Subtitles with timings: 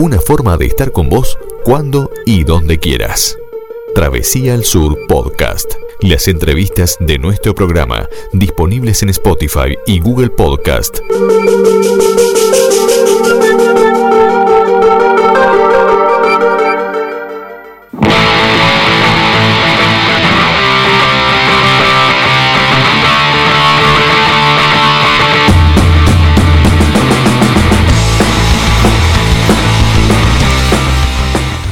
[0.00, 3.36] Una forma de estar con vos cuando y donde quieras.
[3.96, 5.74] Travesía al Sur Podcast.
[6.02, 11.00] Las entrevistas de nuestro programa disponibles en Spotify y Google Podcast.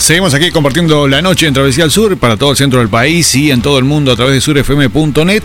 [0.06, 3.34] Seguimos aquí compartiendo la noche en Travesía al Sur para todo el centro del país
[3.34, 5.42] y en todo el mundo a través de surfm.net.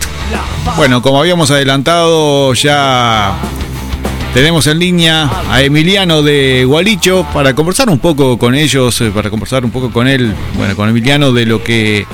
[0.76, 3.34] Bueno, como habíamos adelantado, ya
[4.32, 9.30] tenemos en línea a Emiliano de Gualicho para conversar un poco con ellos, eh, para
[9.30, 12.06] conversar un poco con él, bueno, con Emiliano de lo que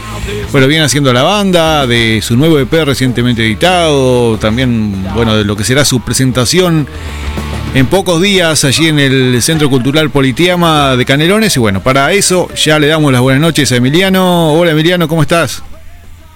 [0.50, 5.54] bueno, viene haciendo la banda, de su nuevo EP recientemente editado, también, bueno, de lo
[5.54, 6.88] que será su presentación
[7.78, 11.56] en pocos días allí en el Centro Cultural Politiama de Canelones.
[11.56, 14.52] Y bueno, para eso ya le damos las buenas noches a Emiliano.
[14.54, 15.62] Hola Emiliano, ¿cómo estás?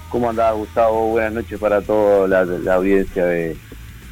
[0.08, 1.08] ¿Cómo andás Gustavo?
[1.08, 3.56] Buenas noches para toda la, audiencia de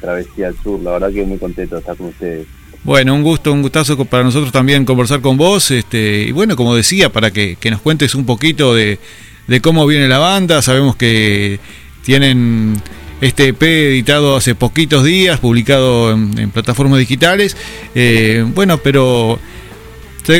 [0.01, 0.81] Travesía al Sur.
[0.81, 2.47] La verdad que muy contento de estar con ustedes.
[2.83, 5.71] Bueno, un gusto, un gustazo para nosotros también conversar con vos.
[5.71, 8.99] Este, y bueno, como decía, para que, nos cuentes un poquito de,
[9.47, 10.61] de cómo viene la banda.
[10.61, 11.61] Sabemos que
[12.03, 12.75] tienen
[13.21, 17.55] este EP editado hace poquitos días, publicado en, plataformas digitales.
[17.95, 19.39] Eh, bueno, pero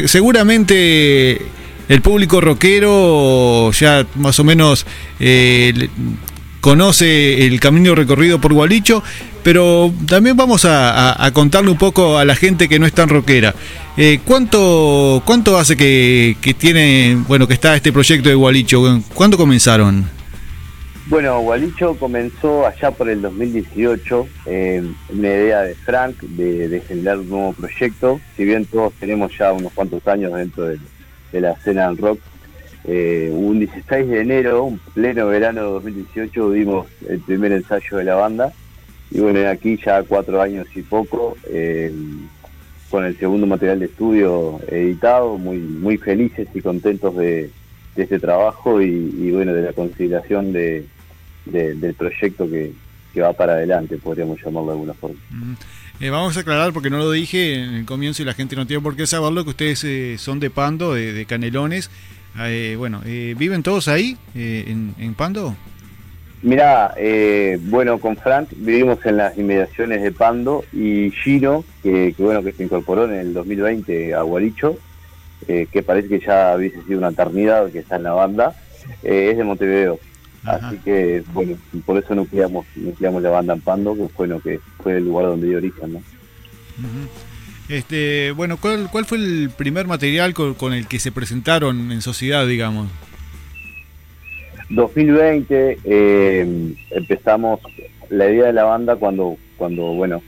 [0.06, 1.42] seguramente
[1.88, 4.86] el público rockero ya más o menos
[5.20, 5.90] eh,
[6.60, 9.04] conoce el camino recorrido por Gualicho,
[9.44, 13.54] pero también vamos a, contarle un poco a la gente que no es tan rockera.
[13.98, 19.02] Eh, ¿cuánto, ¿Cuánto hace que, que, tiene, bueno, que está este proyecto de Gualicho?
[19.14, 20.21] ¿Cuándo comenzaron?
[21.12, 27.30] Bueno, Gualicho comenzó allá por el 2018, eh, una idea de Frank de, generar un
[27.30, 28.22] nuevo proyecto.
[28.38, 30.80] Si bien todos tenemos ya unos cuantos años dentro de,
[31.34, 32.20] la escena del rock,
[32.86, 38.06] eh, un 16 de enero, un pleno verano de 2018, dimos el primer ensayo de
[38.06, 38.54] la banda.
[39.12, 41.92] Y bueno, aquí ya cuatro años y poco, eh,
[42.90, 47.50] con el segundo material de estudio editado, muy, muy felices y contentos de,
[47.98, 50.86] este trabajo y, bueno, de la consideración de,
[51.46, 52.74] del proyecto que,
[53.20, 55.18] va para adelante, podríamos llamarlo de alguna forma.
[56.02, 58.66] Eh, vamos a aclarar, porque no lo dije en el comienzo y la gente no
[58.66, 61.92] tiene por qué saberlo, que ustedes eh, son de Pando, de, Canelones.
[62.40, 65.56] Eh, bueno, ¿viven todos ahí, en, en, Pando?
[66.42, 66.96] Mirá,
[67.66, 72.64] bueno, con Frank vivimos en las inmediaciones de Pando y Gino, que, bueno, que se
[72.64, 74.80] incorporó en el 2020 a Guaricho,
[75.46, 78.56] que parece que ya hubiese sido una eternidad que está en la banda,
[79.04, 80.00] es de Montevideo.
[80.44, 82.66] Así que, bueno, por eso no creamos
[83.00, 86.02] la banda en Pando, que fue, que fue el lugar donde dio origen, ¿no?
[87.70, 92.48] Este, bueno, ¿cuál, ¿cuál fue el primer material con, el que se presentaron en sociedad,
[92.48, 92.90] digamos?
[94.70, 97.60] 2020 eh, empezamos
[98.10, 100.22] la idea de la banda cuando, cuando bueno,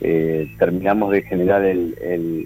[0.00, 1.96] eh, terminamos de generar el,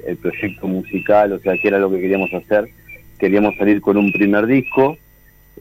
[0.06, 2.70] el, proyecto musical, o sea, que era lo que queríamos hacer.
[3.18, 4.96] Queríamos salir con un primer disco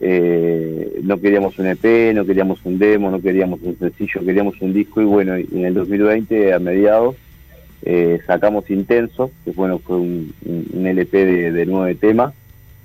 [0.02, 4.74] eh, no queríamos un EP, no queríamos un demo, no queríamos un sencillo, queríamos un
[4.74, 7.16] disco y bueno, en el 2020 a mediados
[7.84, 10.34] eh, sacamos Intenso, que bueno, fue un,
[10.74, 12.34] LP de, nueve temas,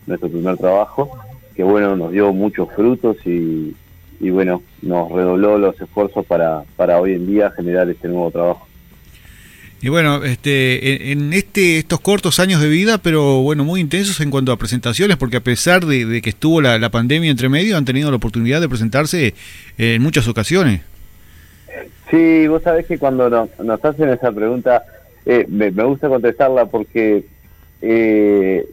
[0.06, 1.18] nuestro primer trabajo,
[1.54, 3.74] que bueno, nos dio muchos frutos y,
[4.20, 8.66] y bueno, nos redobló los esfuerzos para, para hoy en día generar este nuevo trabajo.
[9.84, 14.30] Y bueno, este, en este, estos cortos años de vida, pero bueno, muy intensos en
[14.30, 18.08] cuanto a presentaciones, porque a pesar de, que estuvo la, pandemia entre medio, han tenido
[18.08, 19.34] la oportunidad de presentarse
[19.76, 20.80] en muchas ocasiones.
[22.10, 24.84] Sí, vos sabés que cuando nos, hacen esa pregunta,
[25.26, 27.26] eh, me, gusta contestarla porque
[27.82, 28.66] eh,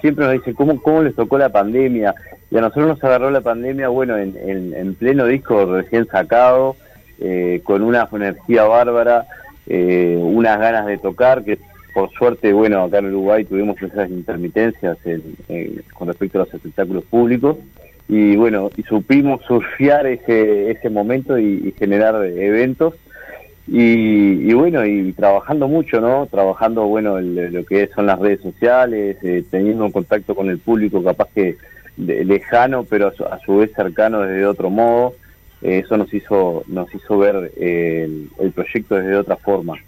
[0.00, 2.12] siempre nos dicen, ¿cómo, ¿cómo les tocó la pandemia?
[2.50, 4.34] Y a nosotros nos agarró la pandemia, bueno, en,
[4.74, 6.74] en, pleno disco recién sacado,
[7.20, 9.26] eh, con una energía bárbara
[9.66, 11.58] eh, unas ganas de tocar, que
[11.92, 14.96] por suerte, bueno, acá en Uruguay tuvimos esas intermitencias
[15.92, 17.56] con respecto a los espectáculos públicos
[18.08, 22.94] y bueno, y supimos surfear ese, ese momento y, generar eventos
[23.68, 26.26] y, bueno, y trabajando mucho, ¿no?
[26.26, 31.04] Trabajando, bueno, lo que son las redes sociales, eh, teniendo un contacto con el público
[31.04, 31.56] capaz que
[31.96, 35.14] lejano, pero a su, vez cercano desde otro modo.
[35.62, 38.08] Eh, eso nos hizo nos hizo ver eh,
[38.38, 39.78] el, proyecto desde otra forma.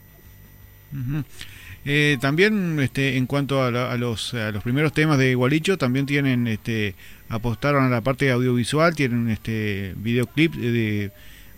[1.84, 6.46] Eh, también este, en cuanto a, los, a los primeros temas de Igualicho, también tienen
[6.46, 6.94] este,
[7.28, 11.10] apostaron a la parte audiovisual, tienen este videoclip de,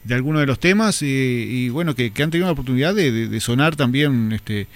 [0.04, 4.32] de algunos de los temas y, bueno, que, han tenido la oportunidad de, sonar también
[4.32, 4.66] este,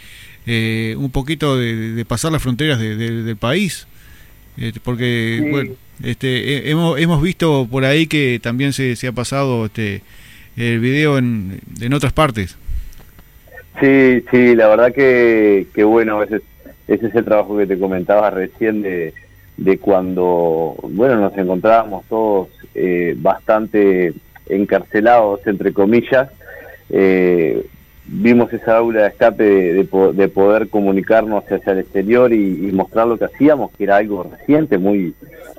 [0.47, 3.87] eh, un poquito de, pasar las fronteras del país,
[4.61, 5.73] este, porque bueno,
[6.03, 10.03] este, hemos, hemos visto por ahí que también se, se ha pasado este,
[10.57, 12.57] el video en, en otras partes.
[13.81, 16.41] Sí, sí, la verdad que, que bueno, ese,
[16.89, 19.15] ese es el trabajo que te comentaba recién de,
[19.57, 24.15] de cuando, bueno, nos encontrábamos todos eh, bastante
[24.49, 26.29] encarcelados, entre comillas,
[26.91, 27.65] eh,
[28.09, 33.19] vimos esa aula de escape de, de, poder comunicarnos hacia el exterior y, mostrar lo
[33.19, 35.15] que hacíamos, que era algo reciente, muy,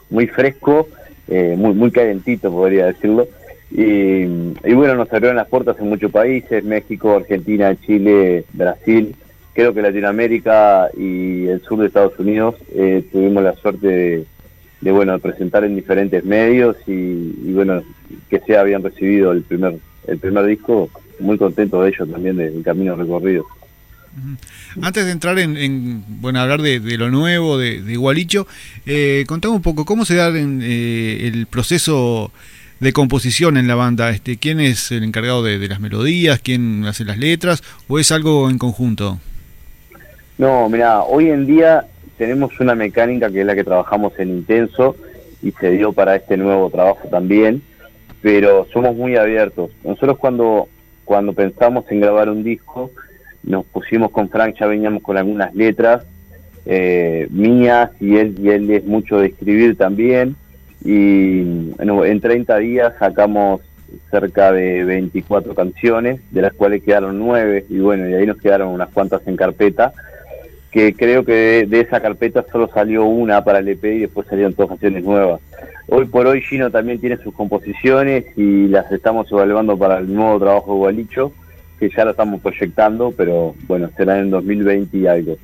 [0.09, 0.87] muy fresco,
[1.27, 3.27] eh, muy, muy calentito, podría decirlo.
[3.71, 4.23] Y,
[4.63, 9.15] y, bueno, nos abrieron las puertas en muchos países, México, Argentina, Chile, Brasil,
[9.53, 14.25] creo que Latinoamérica y el sur de Estados Unidos eh, tuvimos la suerte de,
[14.79, 17.83] de, bueno presentar en diferentes medios y, bueno
[18.29, 19.75] que sea habían recibido el primer
[20.07, 23.45] el primer disco muy contento de ellos también del camino recorrido.
[24.81, 28.47] Antes de entrar en, bueno hablar de, lo nuevo de, de Igualicho
[28.85, 32.31] eh, contame un poco cómo se da eh, el proceso
[32.79, 36.85] de composición en la banda este quién es el encargado de, de las melodías quién
[36.85, 39.19] hace las letras o es algo en conjunto
[40.39, 41.85] no, mira, hoy en día
[42.17, 44.95] tenemos una mecánica que es la que trabajamos en Intenso
[45.43, 47.61] y se dio para este nuevo trabajo también,
[48.21, 49.69] pero somos muy abiertos.
[49.83, 50.69] Nosotros cuando,
[51.09, 52.91] cuando pensamos en grabar un disco,
[53.41, 56.05] nos pusimos con Frank, ya veníamos con algunas letras
[56.67, 60.35] eh, mías y él, y él es mucho de escribir también.
[60.85, 63.61] Y en 30 días sacamos
[64.11, 68.67] cerca de 24 canciones, de las cuales quedaron 9 y bueno, y ahí nos quedaron
[68.67, 69.93] unas cuantas en carpeta
[70.71, 74.53] que creo que de, esa carpeta solo salió una para el EP y después salieron
[74.53, 75.41] todas canciones nuevas.
[75.87, 80.39] Hoy por hoy Gino también tiene sus composiciones y las estamos evaluando para el nuevo
[80.39, 81.33] trabajo de Gualicho,
[81.79, 85.37] que ya lo estamos proyectando, pero bueno, será en 2020 y algo.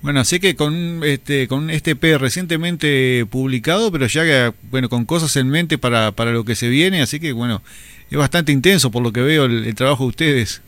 [0.00, 5.36] Bueno, así que con este con este EP recientemente publicado, pero ya bueno con cosas
[5.36, 7.62] en mente para, para lo que se viene, así que bueno,
[8.10, 10.62] es bastante intenso por lo que veo el, trabajo de ustedes.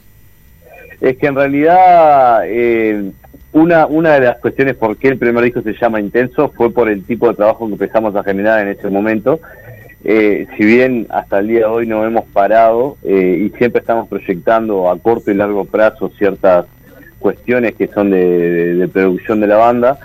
[1.00, 3.11] Es que en realidad eh,
[3.54, 6.88] una, una de las cuestiones por qué el primer disco se llama Intenso fue por
[6.88, 9.40] el tipo de trabajo que empezamos a generar en ese momento.
[10.02, 14.08] Eh, si bien hasta el día de hoy no hemos parado eh, y siempre estamos
[14.08, 16.66] proyectando a corto y largo plazo ciertas
[17.20, 19.98] cuestiones que son de, producción de la banda,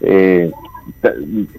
[0.00, 0.50] eh,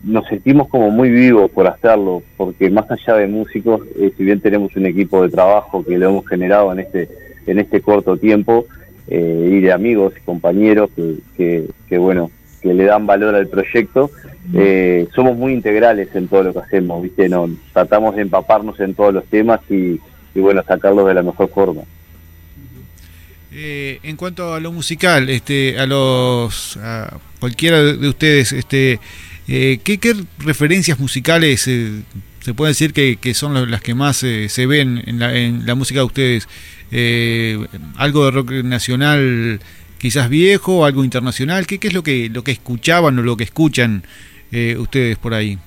[0.04, 3.82] nos sentimos como muy vivos por hacerlo, porque más allá de músicos,
[4.18, 7.10] si bien tenemos un equipo de trabajo que lo hemos generado en este,
[7.46, 8.66] en este corto tiempo,
[9.10, 10.90] eh, y de amigos y compañeros
[11.38, 12.30] que, que, bueno
[12.62, 14.12] que le dan valor al proyecto.
[14.54, 18.94] Eh, somos muy integrales en todo lo que hacemos viste no tratamos de empaparnos en
[18.96, 20.00] todos los temas y,
[20.36, 21.82] bueno sacarlos de la mejor forma.
[23.52, 29.00] Eh, en cuanto a lo musical este a los a cualquiera de ustedes este
[29.48, 35.02] ¿qué, ¿qué, referencias musicales se puede decir que, que son las que más se ven
[35.06, 36.48] en la, en la música de ustedes
[36.92, 37.58] eh,
[37.98, 39.60] algo de rock nacional
[39.98, 43.44] quizás viejo, algo internacional, ¿qué, qué es lo que, lo que escuchaban o lo que
[43.44, 44.04] escuchan
[44.52, 45.58] eh, ustedes por ahí?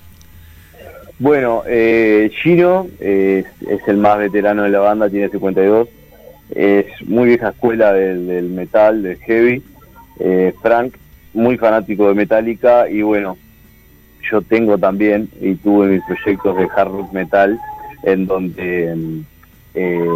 [1.18, 3.44] Bueno, eh, Gino es,
[3.86, 5.88] el más veterano de la banda, tiene 52,
[6.54, 9.62] es muy vieja escuela del, metal, del heavy,
[10.18, 10.94] eh, Frank,
[11.34, 13.36] muy fanático de Metallica y bueno,
[14.30, 17.60] yo tengo también y tuve mis proyectos de hard rock metal
[18.02, 19.22] en donde
[19.74, 20.08] eh,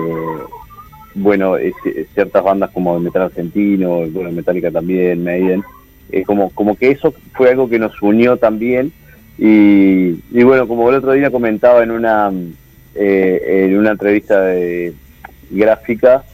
[1.14, 1.56] bueno,
[2.14, 5.62] ciertas bandas como el metal argentino, bueno, Metallica también, Maiden,
[6.10, 8.92] eh, como, como que eso fue algo que nos unió también
[9.38, 12.32] y, y bueno, como el otro día comentaba en una,
[12.94, 14.92] eh, en una entrevista de
[15.50, 16.24] gráfica,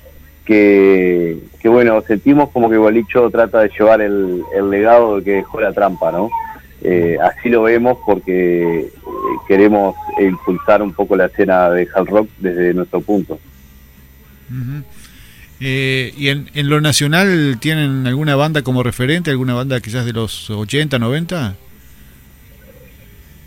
[0.44, 5.60] que, que bueno, sentimos como que Bolicho trata de llevar el, el legado que dejó
[5.60, 6.28] la trampa, ¿no?
[6.82, 8.88] Eh, así lo vemos porque
[9.46, 13.38] queremos impulsar un poco la escena de hard rock desde nuestro punto.
[15.60, 20.12] Eh, ¿Y en, en, lo nacional tienen alguna banda como referente, alguna banda quizás de
[20.12, 21.56] los 80, 90?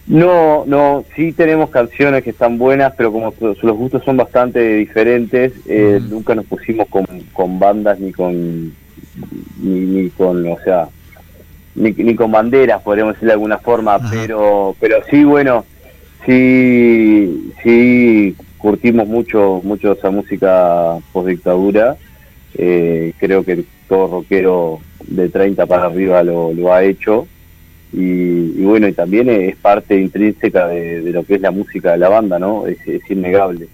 [0.06, 5.54] No, no, sí tenemos canciones que están buenas, pero como los gustos son bastante diferentes,
[5.66, 8.74] eh, nunca nos pusimos con, con bandas ni con,
[9.62, 10.90] ni, con, o sea,
[11.76, 15.64] ni, ni, con banderas, podríamos decir de alguna forma, pero, pero sí, bueno,
[16.26, 21.98] sí, sí curtimos mucho, mucho esa música post dictadura.
[22.56, 27.28] Eh, creo que todo rockero de 30 para arriba lo, ha hecho.
[27.92, 32.08] Y, bueno, y también es parte intrínseca de, lo que es la música de la
[32.08, 32.66] banda, ¿no?
[32.66, 32.80] Es,
[33.10, 33.68] innegable.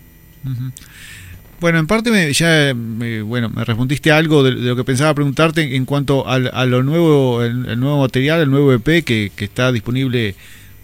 [1.62, 5.76] Bueno, en parte me, ya me, bueno, me respondiste algo de, lo que pensaba preguntarte
[5.76, 9.72] en cuanto al, a lo nuevo, el, nuevo material, el nuevo EP que, que está
[9.72, 10.34] disponible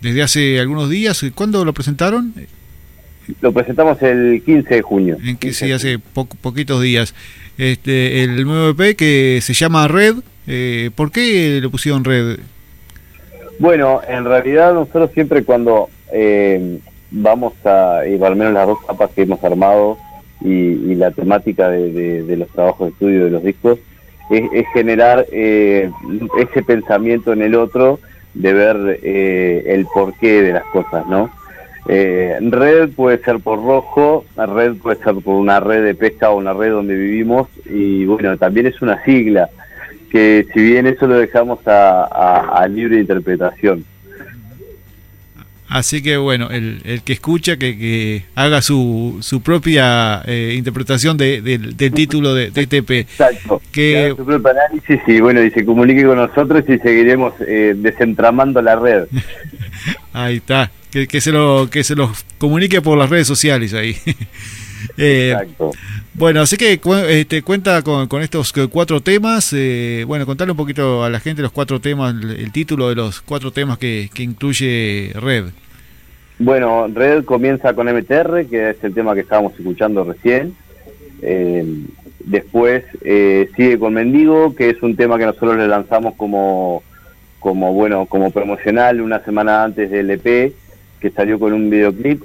[0.01, 1.25] desde hace algunos días.
[1.33, 2.35] ¿Cuándo lo presentaron?
[3.41, 5.17] Lo presentamos el 15 de junio.
[5.23, 7.13] En que sí, hace poquitos días.
[7.57, 10.15] Este, el nuevo EP que se llama Red.
[10.47, 12.39] Eh, ¿Por qué le pusieron Red?
[13.59, 16.79] Bueno, en realidad nosotros siempre cuando eh,
[17.11, 19.97] vamos a, y al menos las dos capas que hemos armado
[20.41, 23.79] y, la temática de, los trabajos de estudio de los discos,
[24.29, 25.89] es, generar eh,
[26.37, 27.99] ese pensamiento en el otro
[28.33, 31.29] de ver eh, el porqué de las cosas, ¿no?
[31.87, 36.37] Eh, red puede ser por rojo, red puede ser por una red de pesca o
[36.37, 39.49] una red donde vivimos y bueno, también es una sigla
[40.09, 43.83] que si bien eso lo dejamos a, libre interpretación.
[45.67, 51.41] Así que bueno, el, el que escucha que, haga su, su propia eh, interpretación de,
[51.41, 52.99] del título de, de TP.
[53.01, 53.61] Exacto.
[53.71, 58.61] Que, su propio análisis y bueno, y se comunique con nosotros y seguiremos eh, desentramando
[58.61, 59.07] la red.
[60.15, 60.71] ahí está.
[60.91, 63.95] Que, que, se lo que se los comunique por las redes sociales ahí.
[64.97, 65.71] Eh, Exacto.
[66.13, 66.79] Bueno, así que
[67.09, 69.51] este, cuenta con, con, estos cuatro temas.
[69.53, 73.21] Eh, bueno, contarle un poquito a la gente los cuatro temas, el, título de los
[73.21, 75.45] cuatro temas que, incluye Red.
[76.39, 80.55] Bueno, Red comienza con MTR, que es el tema que estábamos escuchando recién.
[81.21, 81.65] Eh,
[82.19, 86.83] después eh, sigue con Mendigo, que es un tema que nosotros le lanzamos como,
[87.45, 90.51] como, bueno, como promocional una semana antes del EP,
[90.99, 92.23] que salió con un videoclip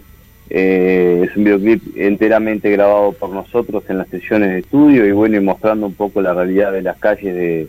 [0.49, 5.37] eh, es un videoclip enteramente grabado por nosotros en las sesiones de estudio y bueno,
[5.37, 7.69] y mostrando un poco la realidad de las calles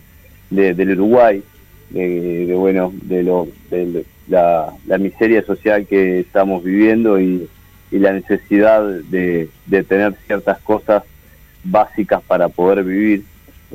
[0.50, 1.44] de, del Uruguay,
[1.90, 7.50] de, bueno, de, lo, de la, miseria social que estamos viviendo y,
[7.92, 9.50] la necesidad de,
[9.90, 11.04] tener ciertas cosas
[11.66, 13.24] básicas para poder vivir.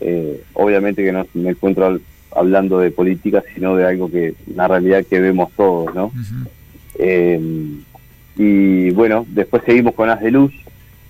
[0.00, 1.98] Eh, obviamente que no me encuentro
[2.32, 6.12] hablando de política, sino de algo que, una realidad que vemos todos, ¿no?
[8.38, 10.52] Y bueno, después seguimos con Haz de Luz,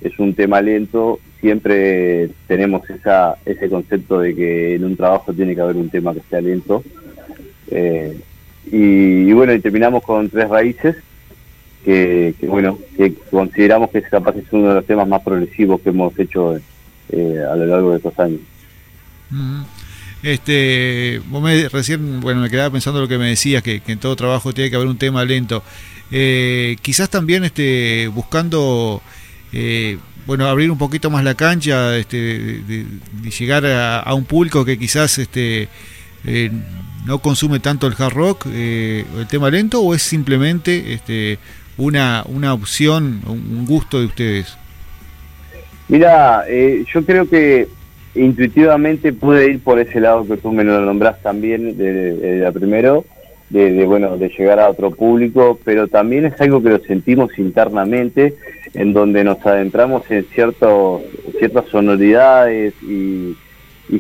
[0.01, 5.55] es un tema lento, siempre tenemos esa, ese concepto de que en un trabajo tiene
[5.55, 6.85] que haber un tema que sea lento.
[7.71, 8.17] Eh,
[8.71, 10.97] y, bueno, y terminamos con Tres Raíces,
[11.85, 16.17] que, bueno, que consideramos que capaz es uno de los temas más progresivos que hemos
[16.19, 16.57] hecho
[17.11, 18.41] eh, a lo largo de estos años.
[20.23, 24.17] Este, vos me, recién, bueno, me quedaba pensando lo que me decías, que, en todo
[24.17, 25.63] trabajo tiene que haber un tema lento.
[26.11, 29.03] Eh, quizás también este, buscando
[29.53, 32.87] eh, bueno abrir un poquito más la cancha este, de,
[33.37, 35.69] llegar a, un público que quizás este,
[36.25, 36.51] eh,
[37.07, 41.39] no consume tanto el hard rock el tema lento o es simplemente este,
[41.77, 44.57] una, una opción un gusto de ustedes
[45.89, 46.45] mira
[46.93, 47.69] yo creo que
[48.17, 53.05] intuitivamente pude ir por ese lado que tú me lo nombras también de, la primero
[53.51, 58.35] de, bueno de llegar a otro público pero también es algo que lo sentimos internamente
[58.75, 61.03] en donde nos adentramos en ciertos
[61.39, 63.37] ciertas sonoridades y,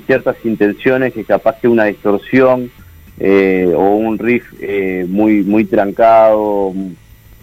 [0.06, 2.72] ciertas intenciones que capaz que una distorsión
[3.20, 6.74] eh, o un riff eh, muy muy trancado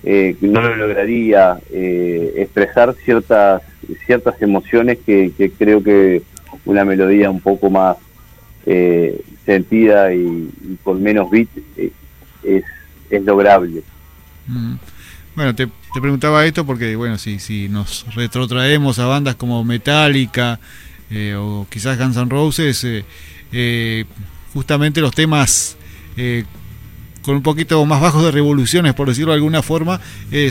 [0.04, 3.62] eh, no lo lograría expresar ciertas
[4.06, 6.22] ciertas emociones que, creo que
[6.66, 7.98] una melodía un poco más
[9.46, 10.50] sentida y,
[10.84, 11.92] con menos bit eh,
[12.44, 12.64] es,
[13.10, 13.84] es lograble.
[14.48, 14.76] Mm.
[15.36, 15.68] Bueno, te,
[16.00, 20.60] preguntaba esto porque, bueno, si, si nos retrotraemos a bandas como Metallica
[21.10, 22.86] eh, o quizás Guns N' Roses,
[23.52, 24.06] eh,
[24.54, 25.78] justamente los temas
[27.24, 30.00] con un poquito más bajos de revoluciones, por decirlo de alguna forma,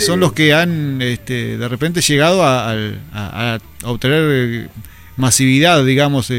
[0.01, 2.75] son los que han este, de repente llegado a,
[3.13, 4.69] a obtener
[5.17, 6.31] masividad, digamos.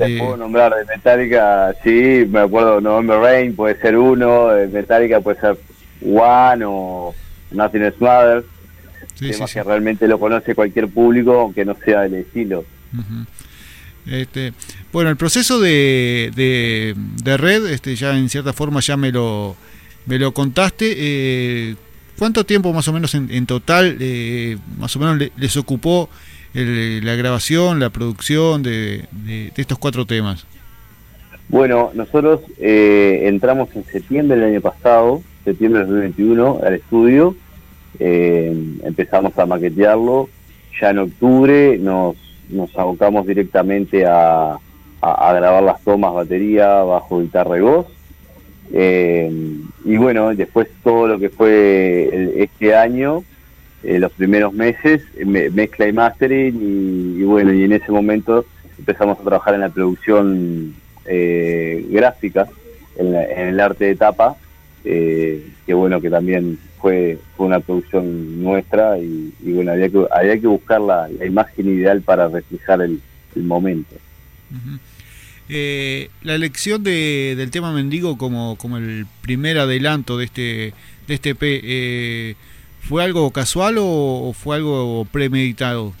[0.00, 5.20] Te puedo nombrar de Metallica, sí, me acuerdo November Rain puede ser uno, de Metallica
[5.20, 5.58] puede ser
[6.02, 7.14] One o
[7.50, 8.44] Nothing is Mother,
[9.14, 12.64] sí, que realmente lo conoce cualquier público, aunque no sea del estilo.
[14.06, 14.54] este,
[14.90, 19.54] bueno, el proceso de, de, red, este, ya en cierta forma ya me lo,
[20.06, 20.94] me lo contaste.
[20.96, 21.76] Eh,
[22.18, 26.08] ¿Cuánto tiempo más o menos en, total, eh, más o menos les ocupó
[26.54, 29.04] la grabación, la producción de,
[29.56, 30.46] estos cuatro temas?
[31.48, 37.36] Bueno, nosotros eh, entramos en septiembre del año pasado, septiembre del 2021, al estudio,
[37.98, 38.54] eh,
[38.84, 40.28] empezamos a maquetearlo,
[40.80, 42.16] ya en octubre nos,
[42.48, 44.58] nos abocamos directamente a,
[45.00, 47.86] a, grabar las tomas, batería, bajo, guitarra y voz.
[48.72, 53.24] Eh, y bueno, después todo lo que fue este año
[53.82, 58.44] eh, los primeros meses, mezcla y mastering, y, bueno, y en ese momento
[58.78, 60.74] empezamos a trabajar en la producción
[61.06, 62.46] eh, gráfica,
[62.98, 64.36] en, el arte de tapa,
[64.84, 70.38] eh, que bueno, que también fue, fue una producción nuestra, y, bueno, había que, había
[70.38, 73.00] que buscar la, imagen ideal para reflejar el,
[73.36, 73.94] momento.
[75.48, 80.74] la elección de, del tema Mendigo como, como el primer adelanto de este,
[81.06, 82.36] de este P,
[82.80, 85.92] ¿Fue algo casual o, fue algo premeditado?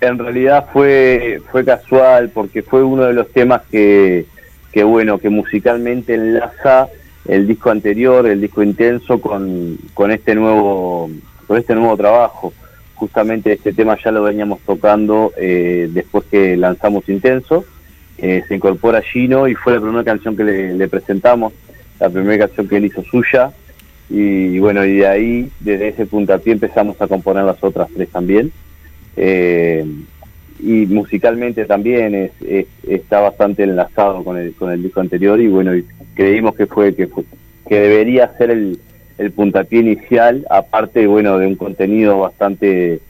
[0.00, 4.26] En realidad fue fue casual porque fue uno de los temas que,
[4.72, 6.88] que bueno, que musicalmente enlaza
[7.26, 11.10] el disco anterior, el disco intenso con, con este nuevo
[11.46, 12.52] con este nuevo trabajo.
[12.94, 17.64] Justamente este tema ya lo veníamos tocando eh, después que lanzamos Intenso.
[18.18, 21.52] Eh, se incorpora Gino y fue la primera canción que le, le presentamos,
[22.00, 23.52] la primera canción que él hizo suya
[24.08, 28.52] y bueno, y de ahí, desde ese puntapié empezamos a componer las otras tres también.
[29.16, 29.84] Eh,
[30.58, 32.32] y musicalmente también es,
[32.88, 35.72] está bastante enlazado con el, con el disco anterior y bueno,
[36.14, 37.08] creímos que fue que,
[37.68, 38.78] que debería ser el,
[39.18, 43.00] el puntapié inicial, aparte bueno de un contenido bastante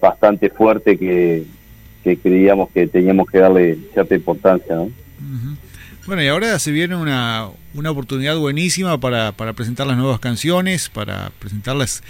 [0.00, 1.44] bastante fuerte que,
[2.04, 4.90] que creíamos que teníamos que darle cierta importancia, ¿no?
[6.08, 10.88] Bueno, y ahora se viene una, una oportunidad buenísima para, para presentar las nuevas canciones,
[10.88, 12.02] para presentarlas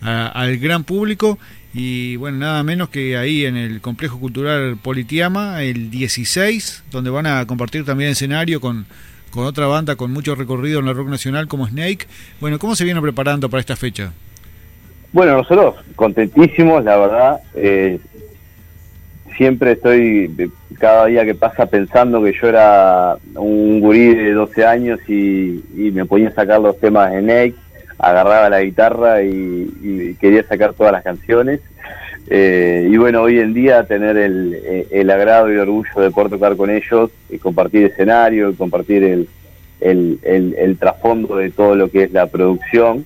[0.00, 1.38] al gran público.
[1.74, 7.26] Y bueno, nada menos que ahí en el Complejo Cultural Politiama, el 16, donde van
[7.26, 8.86] a compartir también escenario con,
[9.30, 12.06] con otra banda con mucho recorrido en la rock nacional como Snake.
[12.40, 14.14] Bueno, ¿cómo se viene preparando para esta fecha?
[15.12, 17.40] Bueno, nosotros contentísimos, la verdad.
[17.54, 18.00] Eh,
[19.36, 25.00] siempre estoy, cada día que pasa, pensando que yo era un gurí de 12 años
[25.08, 25.62] y,
[25.92, 27.54] me ponía a sacar los temas de Nate,
[27.98, 31.60] agarraba la guitarra y, quería sacar todas las canciones.
[32.28, 36.56] Eh, y bueno, hoy en día tener el, agrado y el orgullo de poder tocar
[36.56, 39.28] con ellos, y compartir escenario, y compartir el,
[39.80, 43.04] el, trasfondo de todo lo que es la producción,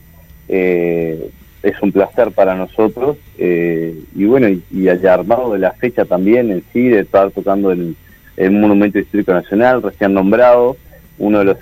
[0.48, 1.30] eh,
[1.66, 6.52] es un placer para nosotros eh, y bueno, y, haya armado de la fecha también
[6.52, 7.96] en sí, de estar tocando en
[8.36, 10.76] el Monumento Histórico Nacional, recién nombrado,
[11.18, 11.58] uno de los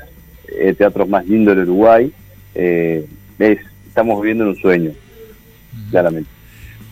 [0.48, 2.12] eh, teatros más lindos del Uruguay.
[2.54, 3.06] Eh,
[3.88, 4.90] estamos viviendo un sueño,
[5.90, 6.28] claramente.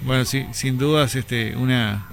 [0.06, 2.06] Bueno, sí, sin dudas, este, una,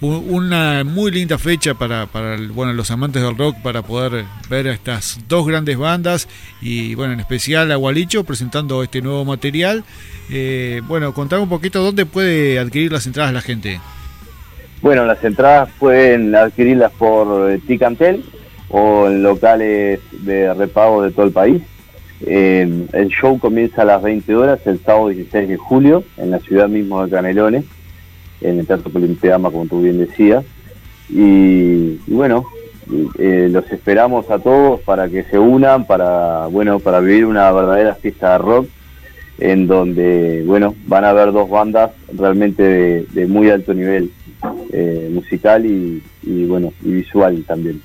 [0.00, 4.72] una muy linda fecha para, para bueno, los amantes del rock para poder ver a
[4.72, 6.28] estas dos grandes bandas
[6.60, 9.84] y bueno, en especial a Gualicho presentando este nuevo material.
[10.30, 13.80] Eh, bueno, contame un poquito dónde puede adquirir las entradas la gente.
[14.82, 18.24] Bueno, las entradas pueden adquirirlas por eh, Ticantel
[18.68, 21.62] o en locales de repago de todo el país.
[22.24, 26.38] Eh, el show comienza a las 20 horas el sábado 16 de julio en la
[26.38, 27.64] ciudad mismo de Canelones
[28.40, 30.44] en el Teatro Polimpeama, como tú bien decías.
[31.08, 32.44] Y, bueno,
[33.18, 37.94] eh, los esperamos a todos para que se unan, para, bueno, para vivir una verdadera
[37.94, 38.68] fiesta de rock,
[39.38, 44.10] en donde, bueno, van a haber dos bandas realmente de, muy alto nivel
[44.72, 46.02] eh, musical y,
[46.46, 47.80] bueno, y visual también.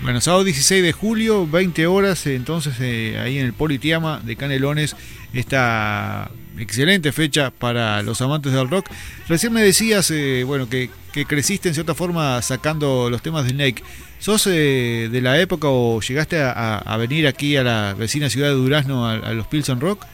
[0.00, 4.96] Bueno, sábado 16 de julio, 20 horas, entonces eh, ahí en el Politeama de Canelones,
[5.32, 8.86] esta excelente fecha para los amantes del rock.
[9.28, 10.90] Recién me decías, eh, bueno, que,
[11.26, 13.82] creciste en cierta forma sacando los temas de Snake.
[14.18, 18.54] ¿Sos eh, de la época o llegaste a, venir aquí a la vecina ciudad de
[18.54, 20.06] Durazno a, los Pilsen Rock?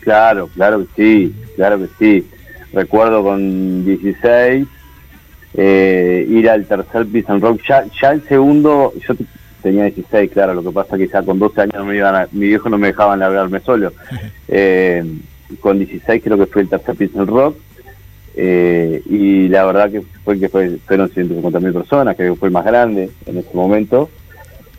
[0.00, 2.26] Claro, claro que sí, claro que sí.
[2.72, 4.66] Recuerdo con 16
[5.54, 7.62] eh, ir al tercer Pilsen Rock.
[7.68, 9.14] Ya, ya el segundo, yo
[9.62, 12.68] tenía 16, claro, lo que pasa que ya con 12 años me iban mi viejo
[12.68, 13.92] no me dejaban largarme solo.
[14.50, 15.04] Eh,
[15.60, 17.58] con 16 creo que fue el tercer piso rock.
[18.34, 22.52] Eh, y la verdad que fue que fue, fueron 150 mil personas, que fue el
[22.52, 24.08] más grande en ese momento.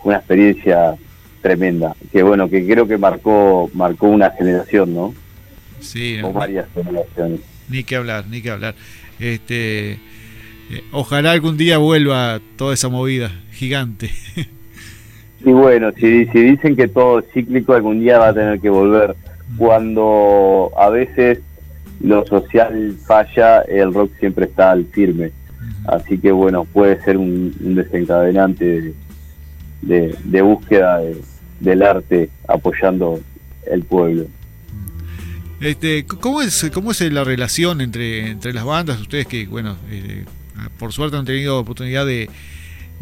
[0.03, 0.95] Una experiencia
[1.41, 5.13] tremenda, que bueno, que creo que marcó marcó una generación, ¿no?
[5.82, 7.41] Sí, o varias generaciones.
[7.69, 8.75] Ni que hablar, ni que hablar.
[9.19, 9.99] Este,
[10.69, 14.12] eh, ojalá algún día vuelva toda esa movida gigante.
[15.41, 18.69] Y bueno, si, si dicen que todo es cíclico, algún día va a tener que
[18.69, 19.15] volver.
[19.58, 21.39] Cuando a veces
[22.01, 25.32] lo social falla, el rock siempre está al firme.
[25.88, 28.93] Así que bueno, puede ser un, desencadenante
[29.82, 31.01] de, búsqueda
[31.60, 33.19] del arte apoyando
[33.65, 34.25] el pueblo.
[35.62, 39.01] Este, ¿cómo es cómo es la relación entre entre las bandas?
[39.01, 40.23] Ustedes que bueno, eh,
[40.77, 42.29] por suerte han tenido oportunidad de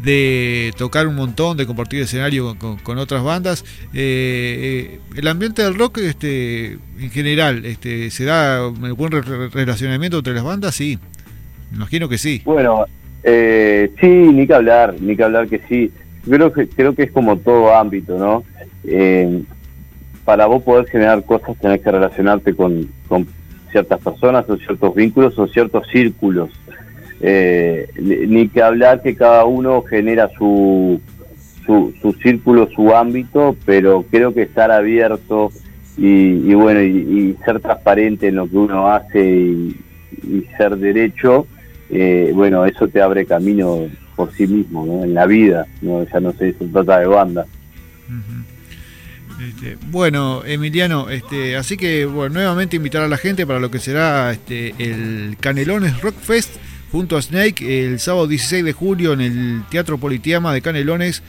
[0.02, 3.64] de tocar un montón, de compartir escenario con, otras bandas.
[3.94, 9.12] Eh, eh, el ambiente del rock, este, en general, este, ¿se da un buen
[9.52, 10.76] relacionamiento entre las bandas?
[10.76, 11.00] Sí,
[11.74, 12.42] imagino que sí.
[12.46, 12.86] Bueno,
[13.24, 15.92] eh, sí, ni que hablar, ni que hablar que sí.
[16.30, 18.44] Creo que, creo que es como todo ámbito, ¿no?
[20.24, 23.28] para vos poder generar cosas tenés que relacionarte con, con
[23.72, 26.50] ciertas personas o ciertos vínculos o ciertos círculos
[27.20, 31.02] eh, ni que hablar que cada uno genera su,
[31.66, 35.52] su, círculo, su ámbito, pero creo que estar abierto
[35.98, 39.76] y, bueno, y, ser transparente en lo que uno hace y,
[40.58, 41.48] ser derecho,
[41.90, 46.04] eh, bueno, eso te abre camino por sí mismo, en la vida, ¿no?
[46.04, 47.46] ya no sé, se trata de banda.
[49.40, 53.78] Este, bueno, Emiliano, este, así que bueno, nuevamente invitar a la gente para lo que
[53.78, 56.56] será este, el Canelones Rock Fest
[56.92, 61.24] junto a Snake el sábado 16 de julio en el Teatro Politiama de Canelones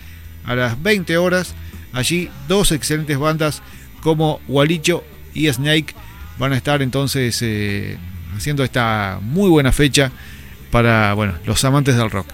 [0.45, 1.55] a las 20 horas.
[1.93, 3.63] Allí dos excelentes bandas
[4.01, 5.95] como Walicho y Snake
[6.39, 7.97] van a estar entonces eh,
[8.37, 10.13] haciendo esta muy buena fecha
[10.71, 12.27] para bueno, los amantes del rock.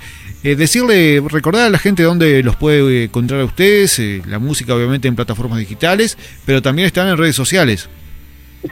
[0.42, 4.74] Eh, decirle, recordar a la gente dónde los puede encontrar a ustedes, eh, la música
[4.74, 7.88] obviamente en plataformas digitales, pero también están en redes sociales.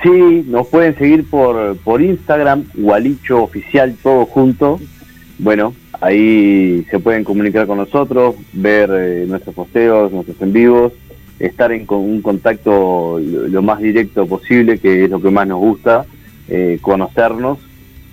[0.01, 4.81] Sí, nos pueden seguir por, por Instagram, Gualicho Oficial, todo junto.
[5.39, 10.95] Bueno, ahí se pueden comunicar con nosotros, ver eh, nuestros posteos, nuestros en vivos,
[11.39, 16.07] estar en un contacto lo, más directo posible, que es lo que más nos gusta,
[16.49, 17.59] eh, conocernos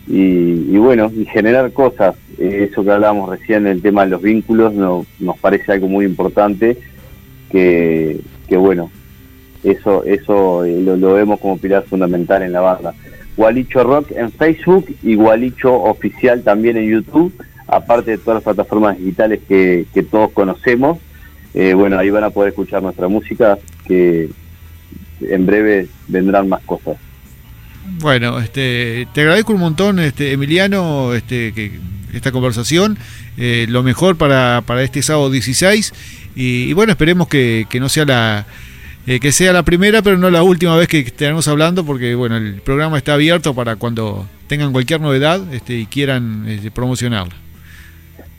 [0.06, 2.16] y, bueno, y generar cosas.
[2.38, 6.06] Eh, eso que hablábamos recién, el tema de los vínculos, no, nos parece algo muy
[6.06, 6.78] importante
[7.52, 8.92] que bueno,
[9.64, 12.94] eso, eso eh, lo, vemos como pilar fundamental en la banda.
[13.36, 17.34] Gualicho Rock en Facebook y Gualicho Oficial también en YouTube,
[17.68, 21.00] aparte de todas las plataformas digitales que, todos conocemos.
[21.54, 24.30] Eh, bueno, ahí van a poder escuchar nuestra música, que
[25.22, 26.98] en breve vendrán más cosas.
[28.02, 31.72] Bueno, este, te agradezco un montón, este, Emiliano, este, que
[32.14, 32.98] esta conversación.
[33.38, 35.94] Eh, lo mejor para, para este sábado 16.
[36.36, 38.46] Y, bueno, esperemos que no sea la,
[39.10, 42.38] eh, que sea la primera, pero no la última vez que estemos hablando, porque bueno,
[42.38, 47.34] el programa está abierto para cuando tengan cualquier novedad este, y quieran este, promocionarla.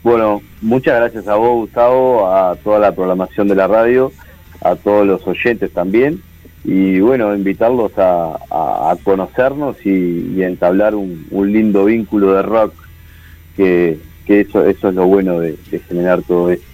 [0.01, 4.13] Bueno, muchas gracias a vos, Gustavo, a toda la programación de la radio,
[4.61, 6.21] a todos los oyentes también,
[6.63, 12.73] y bueno, invitarlos a, conocernos y, entablar un, lindo vínculo de rock,
[13.57, 15.57] que, eso, eso es lo bueno de
[15.89, 16.70] generar todo esto.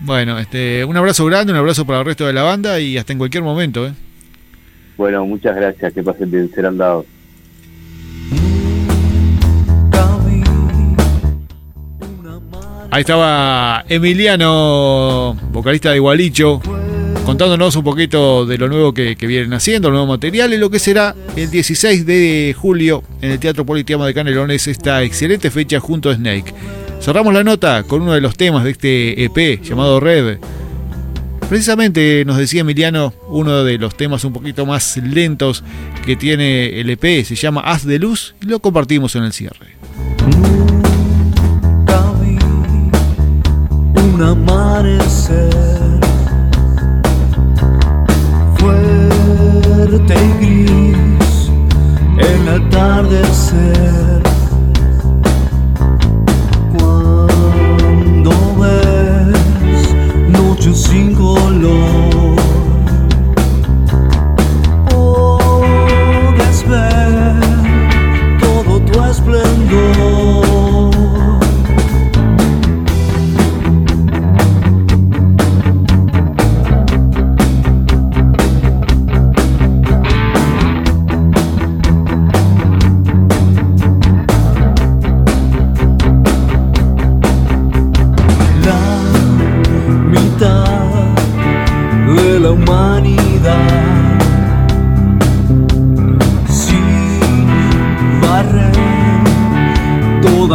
[0.00, 3.12] Bueno, este, un abrazo grande, un abrazo para el resto de la banda y hasta
[3.12, 3.86] en cualquier momento.
[3.86, 3.92] ¿eh?
[4.96, 7.06] Bueno, muchas gracias, que pasen bien, serán dados.
[12.90, 16.60] Ahí estaba Emiliano, vocalista de Igualicho,
[17.26, 20.78] contándonos un poquito de lo nuevo que, vienen haciendo, el nuevo material y lo que
[20.78, 26.08] será el 16 de julio en el Teatro Politiama de Canelones, esta excelente fecha junto
[26.08, 26.54] a Snake.
[27.00, 30.38] Cerramos la nota con uno de los temas de este EP llamado Red.
[31.48, 35.64] Precisamente nos decía Emiliano, uno de los temas un poquito más lentos
[36.04, 39.76] que tiene el EP se llama Haz de Luz y lo compartimos en el cierre.
[43.94, 45.50] Un amanecer
[48.58, 51.50] fuerte y gris,
[52.18, 54.17] el atardecer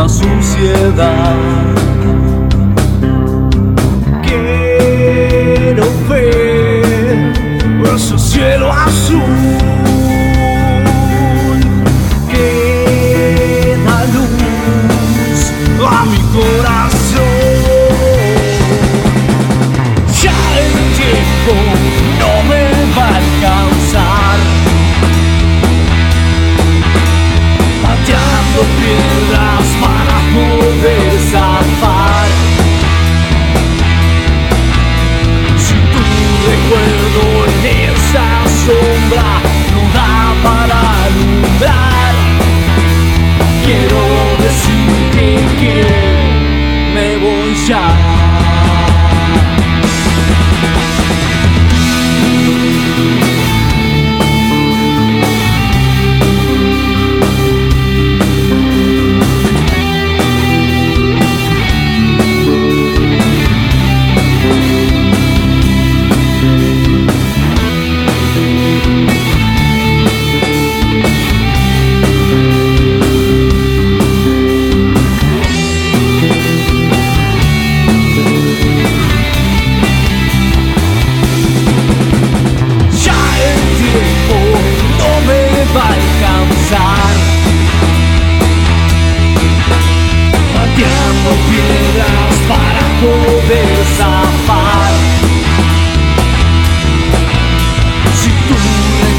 [0.09, 1.82] suciedad.
[38.65, 39.41] sombra
[39.73, 42.15] no da para alumbrar.
[43.65, 44.01] Quiero
[44.41, 45.92] decir que.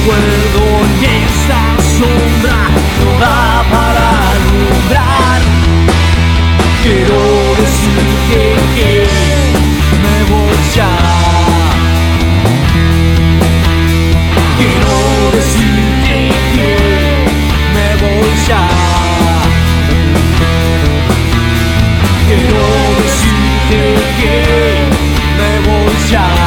[0.05, 0.63] recuerdo
[1.01, 1.61] esta
[1.97, 2.59] sombra
[3.19, 5.41] no para alumbrar.
[6.83, 7.21] Quiero
[7.59, 8.41] decirte
[8.75, 8.91] que
[10.03, 10.93] me voy ya.
[14.59, 14.69] Que
[17.75, 18.65] me voy ya.
[22.27, 22.65] Quiero
[23.03, 23.79] decirte
[24.21, 24.37] que
[25.39, 26.44] me voy ya.